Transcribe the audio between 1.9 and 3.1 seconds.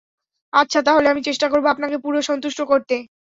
পুরো সন্তুষ্ট করতে।